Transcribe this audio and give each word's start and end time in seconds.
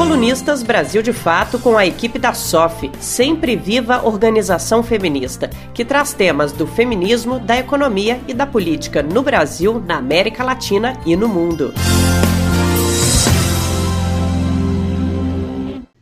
Colunistas 0.00 0.62
Brasil 0.62 1.02
de 1.02 1.12
Fato 1.12 1.58
com 1.58 1.76
a 1.76 1.84
equipe 1.84 2.18
da 2.18 2.32
SOF, 2.32 2.90
Sempre 2.98 3.54
Viva 3.54 4.02
Organização 4.02 4.82
Feminista, 4.82 5.50
que 5.74 5.84
traz 5.84 6.14
temas 6.14 6.52
do 6.52 6.66
feminismo, 6.66 7.38
da 7.38 7.58
economia 7.58 8.18
e 8.26 8.32
da 8.32 8.46
política 8.46 9.02
no 9.02 9.22
Brasil, 9.22 9.78
na 9.78 9.98
América 9.98 10.42
Latina 10.42 10.98
e 11.04 11.14
no 11.14 11.28
mundo. 11.28 11.74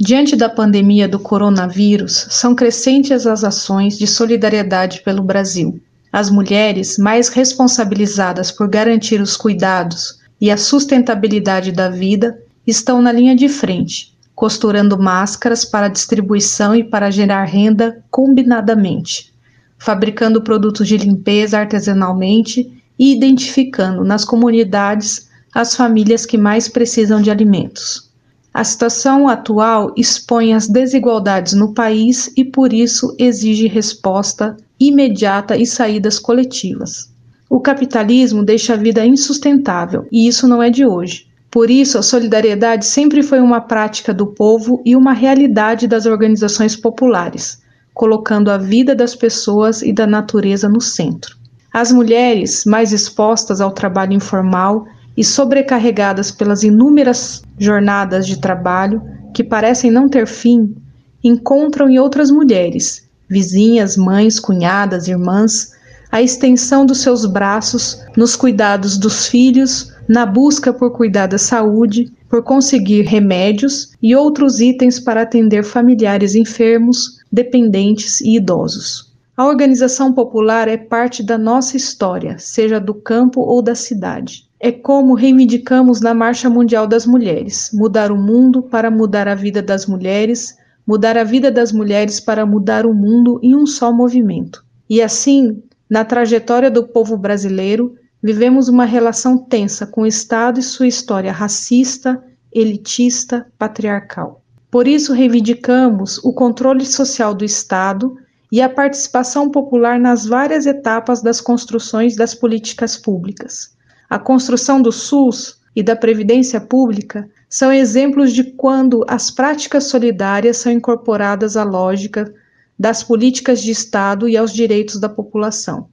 Diante 0.00 0.36
da 0.36 0.48
pandemia 0.48 1.06
do 1.06 1.18
coronavírus, 1.18 2.28
são 2.30 2.54
crescentes 2.54 3.26
as 3.26 3.44
ações 3.44 3.98
de 3.98 4.06
solidariedade 4.06 5.02
pelo 5.02 5.22
Brasil. 5.22 5.78
As 6.10 6.30
mulheres, 6.30 6.96
mais 6.96 7.28
responsabilizadas 7.28 8.50
por 8.50 8.68
garantir 8.68 9.20
os 9.20 9.36
cuidados 9.36 10.18
e 10.40 10.50
a 10.50 10.56
sustentabilidade 10.56 11.72
da 11.72 11.90
vida, 11.90 12.41
estão 12.66 13.02
na 13.02 13.12
linha 13.12 13.34
de 13.34 13.48
frente, 13.48 14.12
costurando 14.34 14.98
máscaras 14.98 15.64
para 15.64 15.88
distribuição 15.88 16.74
e 16.74 16.82
para 16.84 17.10
gerar 17.10 17.44
renda 17.44 18.02
combinadamente, 18.10 19.32
fabricando 19.78 20.42
produtos 20.42 20.86
de 20.86 20.96
limpeza 20.96 21.58
artesanalmente 21.58 22.72
e 22.98 23.12
identificando 23.12 24.04
nas 24.04 24.24
comunidades 24.24 25.28
as 25.54 25.76
famílias 25.76 26.24
que 26.24 26.38
mais 26.38 26.68
precisam 26.68 27.20
de 27.20 27.30
alimentos. 27.30 28.10
A 28.54 28.64
situação 28.64 29.28
atual 29.28 29.94
expõe 29.96 30.52
as 30.52 30.68
desigualdades 30.68 31.54
no 31.54 31.72
país 31.72 32.30
e, 32.36 32.44
por 32.44 32.72
isso, 32.72 33.14
exige 33.18 33.66
resposta 33.66 34.56
imediata 34.78 35.56
e 35.56 35.66
saídas 35.66 36.18
coletivas. 36.18 37.10
O 37.48 37.60
capitalismo 37.60 38.44
deixa 38.44 38.74
a 38.74 38.76
vida 38.76 39.04
insustentável 39.06 40.06
e 40.12 40.26
isso 40.26 40.46
não 40.46 40.62
é 40.62 40.70
de 40.70 40.86
hoje. 40.86 41.26
Por 41.52 41.70
isso, 41.70 41.98
a 41.98 42.02
solidariedade 42.02 42.86
sempre 42.86 43.22
foi 43.22 43.38
uma 43.38 43.60
prática 43.60 44.14
do 44.14 44.26
povo 44.26 44.80
e 44.86 44.96
uma 44.96 45.12
realidade 45.12 45.86
das 45.86 46.06
organizações 46.06 46.74
populares, 46.74 47.60
colocando 47.92 48.50
a 48.50 48.56
vida 48.56 48.94
das 48.94 49.14
pessoas 49.14 49.82
e 49.82 49.92
da 49.92 50.06
natureza 50.06 50.66
no 50.66 50.80
centro. 50.80 51.36
As 51.70 51.92
mulheres, 51.92 52.64
mais 52.64 52.90
expostas 52.90 53.60
ao 53.60 53.70
trabalho 53.70 54.14
informal 54.14 54.86
e 55.14 55.22
sobrecarregadas 55.22 56.30
pelas 56.30 56.62
inúmeras 56.62 57.42
jornadas 57.58 58.26
de 58.26 58.40
trabalho 58.40 59.02
que 59.34 59.44
parecem 59.44 59.90
não 59.90 60.08
ter 60.08 60.26
fim, 60.26 60.74
encontram 61.22 61.86
em 61.86 61.98
outras 61.98 62.30
mulheres, 62.30 63.06
vizinhas, 63.28 63.94
mães, 63.94 64.40
cunhadas, 64.40 65.06
irmãs, 65.06 65.72
a 66.10 66.22
extensão 66.22 66.86
dos 66.86 67.02
seus 67.02 67.26
braços 67.26 67.98
nos 68.16 68.36
cuidados 68.36 68.96
dos 68.96 69.26
filhos, 69.26 69.92
na 70.08 70.26
busca 70.26 70.72
por 70.72 70.92
cuidar 70.92 71.26
da 71.26 71.38
saúde, 71.38 72.12
por 72.28 72.42
conseguir 72.42 73.02
remédios 73.02 73.92
e 74.02 74.16
outros 74.16 74.60
itens 74.60 74.98
para 74.98 75.22
atender 75.22 75.62
familiares 75.62 76.34
enfermos, 76.34 77.20
dependentes 77.30 78.20
e 78.20 78.36
idosos. 78.36 79.12
A 79.36 79.46
organização 79.46 80.12
popular 80.12 80.68
é 80.68 80.76
parte 80.76 81.22
da 81.22 81.38
nossa 81.38 81.76
história, 81.76 82.36
seja 82.38 82.78
do 82.78 82.94
campo 82.94 83.40
ou 83.40 83.62
da 83.62 83.74
cidade. 83.74 84.46
É 84.60 84.70
como 84.70 85.14
reivindicamos 85.14 86.00
na 86.00 86.14
Marcha 86.14 86.50
Mundial 86.50 86.86
das 86.86 87.06
Mulheres: 87.06 87.70
mudar 87.72 88.12
o 88.12 88.16
mundo 88.16 88.62
para 88.62 88.90
mudar 88.90 89.26
a 89.26 89.34
vida 89.34 89.62
das 89.62 89.86
mulheres, 89.86 90.56
mudar 90.86 91.16
a 91.16 91.24
vida 91.24 91.50
das 91.50 91.72
mulheres 91.72 92.20
para 92.20 92.44
mudar 92.44 92.86
o 92.86 92.92
mundo 92.92 93.40
em 93.42 93.56
um 93.56 93.66
só 93.66 93.92
movimento. 93.92 94.64
E 94.88 95.00
assim, 95.00 95.62
na 95.88 96.04
trajetória 96.04 96.70
do 96.70 96.84
povo 96.84 97.16
brasileiro, 97.16 97.94
Vivemos 98.22 98.68
uma 98.68 98.84
relação 98.84 99.36
tensa 99.36 99.84
com 99.84 100.02
o 100.02 100.06
Estado 100.06 100.60
e 100.60 100.62
sua 100.62 100.86
história 100.86 101.32
racista, 101.32 102.22
elitista, 102.52 103.46
patriarcal. 103.58 104.44
Por 104.70 104.86
isso, 104.86 105.12
reivindicamos 105.12 106.18
o 106.18 106.32
controle 106.32 106.86
social 106.86 107.34
do 107.34 107.44
Estado 107.44 108.14
e 108.52 108.60
a 108.60 108.68
participação 108.68 109.50
popular 109.50 109.98
nas 109.98 110.24
várias 110.24 110.66
etapas 110.66 111.20
das 111.20 111.40
construções 111.40 112.14
das 112.14 112.32
políticas 112.32 112.96
públicas. 112.96 113.74
A 114.08 114.20
construção 114.20 114.80
do 114.80 114.92
SUS 114.92 115.60
e 115.74 115.82
da 115.82 115.96
Previdência 115.96 116.60
Pública 116.60 117.28
são 117.48 117.72
exemplos 117.72 118.32
de 118.32 118.44
quando 118.44 119.04
as 119.08 119.32
práticas 119.32 119.84
solidárias 119.84 120.58
são 120.58 120.70
incorporadas 120.70 121.56
à 121.56 121.64
lógica 121.64 122.32
das 122.78 123.02
políticas 123.02 123.60
de 123.60 123.72
Estado 123.72 124.28
e 124.28 124.36
aos 124.36 124.52
direitos 124.52 125.00
da 125.00 125.08
população. 125.08 125.88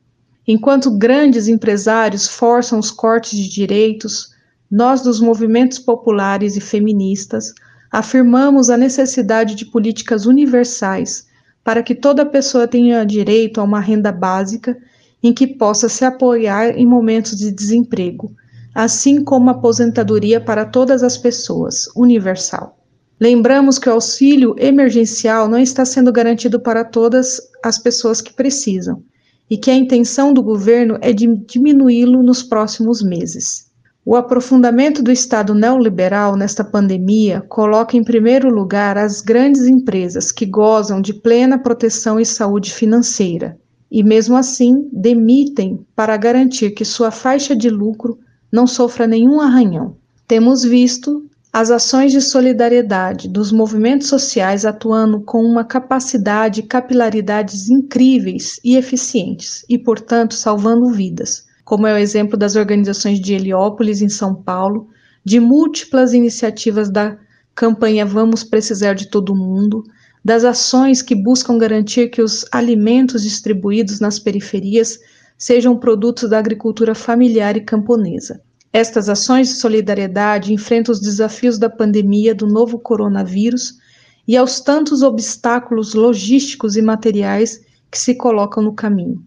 Enquanto 0.52 0.90
grandes 0.90 1.48
empresários 1.48 2.28
forçam 2.28 2.80
os 2.80 2.90
cortes 2.90 3.38
de 3.38 3.48
direitos, 3.48 4.32
nós 4.70 5.00
dos 5.00 5.20
movimentos 5.20 5.78
populares 5.78 6.58
e 6.58 6.60
feministas 6.60 7.54
afirmamos 7.92 8.72
a 8.72 8.76
necessidade 8.76 9.54
de 9.54 9.68
políticas 9.68 10.26
universais 10.26 11.28
para 11.64 11.84
que 11.84 11.94
toda 11.94 12.26
pessoa 12.26 12.68
tenha 12.68 13.06
direito 13.06 13.62
a 13.62 13.64
uma 13.64 13.80
renda 13.80 14.12
básica 14.12 14.76
em 15.22 15.32
que 15.32 15.46
possa 15.46 15.88
se 15.88 16.04
apoiar 16.04 16.76
em 16.76 16.86
momentos 16.86 17.38
de 17.38 17.52
desemprego, 17.52 18.32
assim 18.74 19.24
como 19.24 19.52
aposentadoria 19.52 20.42
para 20.42 20.66
todas 20.66 21.04
as 21.04 21.16
pessoas, 21.16 21.88
universal. 21.96 22.76
Lembramos 23.20 23.78
que 23.78 23.88
o 23.88 23.94
auxílio 23.94 24.56
emergencial 24.58 25.48
não 25.48 25.60
está 25.60 25.86
sendo 25.86 26.12
garantido 26.12 26.60
para 26.60 26.84
todas 26.84 27.40
as 27.64 27.78
pessoas 27.78 28.20
que 28.20 28.34
precisam 28.34 29.04
e 29.50 29.58
que 29.58 29.72
a 29.72 29.76
intenção 29.76 30.34
do 30.34 30.44
governo 30.44 30.98
é 31.02 31.12
de 31.12 31.28
diminuí-lo 31.48 32.22
nos 32.22 32.44
próximos 32.44 33.02
meses. 33.02 33.70
O 34.06 34.16
aprofundamento 34.16 35.04
do 35.04 35.12
Estado 35.12 35.54
neoliberal 35.54 36.36
nesta 36.36 36.64
pandemia 36.64 37.42
coloca 37.42 37.98
em 37.98 38.04
primeiro 38.04 38.50
lugar 38.50 38.98
as 38.98 39.22
grandes 39.22 39.68
empresas 39.68 40.32
que 40.32 40.46
gozam 40.46 41.02
de 41.02 41.14
plena 41.14 41.60
proteção 41.60 42.20
e 42.20 42.26
saúde 42.26 42.74
financeira, 42.74 43.58
e 43.92 44.04
mesmo 44.04 44.36
assim 44.36 44.90
demitem 44.92 45.86
para 45.96 46.18
garantir 46.18 46.72
que 46.72 46.86
sua 46.86 47.12
faixa 47.12 47.56
de 47.56 47.70
lucro 47.70 48.18
não 48.52 48.66
sofra 48.66 49.06
nenhum 49.06 49.40
arranhão. 49.40 49.96
Temos 50.28 50.64
visto 50.64 51.29
as 51.52 51.72
ações 51.72 52.12
de 52.12 52.22
solidariedade 52.22 53.28
dos 53.28 53.52
movimentos 53.52 54.08
sociais 54.08 54.66
atuando 54.66 55.20
com 55.22 55.44
uma 55.44 55.64
capacidade 55.64 56.60
e 56.60 56.64
capilaridades 56.64 57.70
incríveis 57.70 58.60
e 58.64 58.78
eficientes, 58.78 59.66
e, 59.68 59.78
portanto, 59.78 60.36
salvando 60.36 60.92
vidas, 60.92 61.48
como 61.66 61.88
é 61.88 61.94
o 61.94 61.98
exemplo 61.98 62.38
das 62.38 62.56
organizações 62.56 63.20
de 63.20 63.34
Heliópolis, 63.34 64.02
em 64.02 64.10
São 64.10 64.36
Paulo, 64.36 64.90
de 65.26 65.40
múltiplas 65.40 66.14
iniciativas 66.14 66.88
da 66.88 67.18
campanha 67.56 68.06
Vamos 68.06 68.44
Precisar 68.44 68.94
de 68.94 69.10
Todo 69.10 69.36
Mundo, 69.36 69.84
das 70.24 70.44
ações 70.44 71.02
que 71.02 71.16
buscam 71.16 71.58
garantir 71.58 72.10
que 72.10 72.22
os 72.22 72.46
alimentos 72.52 73.24
distribuídos 73.24 74.00
nas 74.00 74.20
periferias 74.20 75.00
sejam 75.36 75.76
produtos 75.78 76.30
da 76.30 76.38
agricultura 76.38 76.94
familiar 76.94 77.58
e 77.58 77.62
camponesa. 77.62 78.40
Estas 78.72 79.10
ações 79.10 79.48
de 79.48 79.56
solidariedade 79.56 80.54
enfrentam 80.54 80.94
os 80.94 81.00
desafios 81.00 81.58
da 81.58 81.70
pandemia 81.70 82.36
do 82.36 82.46
novo 82.46 82.78
coronavírus 82.78 83.80
e 84.28 84.38
aos 84.38 84.60
tantos 84.60 85.02
obstáculos 85.02 85.96
logísticos 85.96 86.76
e 86.76 86.82
materiais 86.82 87.62
que 87.90 87.98
se 87.98 88.14
colocam 88.14 88.62
no 88.62 88.74
caminho. 88.74 89.24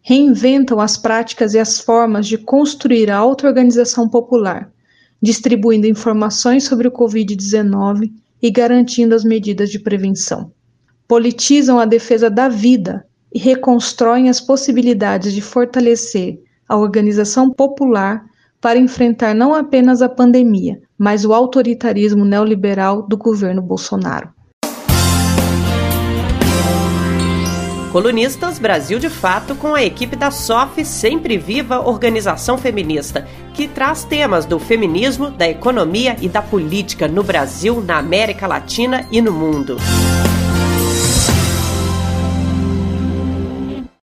Reinventam 0.00 0.80
as 0.80 0.96
práticas 0.96 1.52
e 1.52 1.58
as 1.58 1.78
formas 1.78 2.26
de 2.26 2.38
construir 2.38 3.10
a 3.10 3.18
auto-organização 3.18 4.08
popular, 4.08 4.72
distribuindo 5.20 5.86
informações 5.86 6.64
sobre 6.64 6.88
o 6.88 6.92
Covid-19 6.92 8.10
e 8.40 8.50
garantindo 8.50 9.14
as 9.14 9.24
medidas 9.24 9.70
de 9.70 9.78
prevenção. 9.78 10.52
Politizam 11.06 11.78
a 11.78 11.84
defesa 11.84 12.30
da 12.30 12.48
vida 12.48 13.06
e 13.34 13.38
reconstroem 13.38 14.30
as 14.30 14.40
possibilidades 14.40 15.34
de 15.34 15.42
fortalecer 15.42 16.40
a 16.66 16.76
organização 16.76 17.50
popular 17.50 18.24
para 18.60 18.78
enfrentar 18.78 19.34
não 19.34 19.54
apenas 19.54 20.02
a 20.02 20.08
pandemia, 20.08 20.80
mas 20.98 21.24
o 21.24 21.32
autoritarismo 21.32 22.24
neoliberal 22.24 23.02
do 23.02 23.16
governo 23.16 23.62
Bolsonaro. 23.62 24.36
Colunistas 27.96 28.58
Brasil 28.58 28.98
de 28.98 29.08
Fato 29.08 29.54
com 29.54 29.74
a 29.74 29.82
equipe 29.82 30.16
da 30.16 30.30
SOF 30.30 30.84
Sempre 30.84 31.38
Viva 31.38 31.80
Organização 31.80 32.58
Feminista, 32.58 33.26
que 33.54 33.66
traz 33.66 34.04
temas 34.04 34.44
do 34.44 34.58
feminismo, 34.58 35.30
da 35.30 35.48
economia 35.48 36.14
e 36.20 36.28
da 36.28 36.42
política 36.42 37.08
no 37.08 37.22
Brasil, 37.22 37.80
na 37.80 37.96
América 37.96 38.46
Latina 38.46 39.06
e 39.10 39.22
no 39.22 39.32
mundo. 39.32 39.78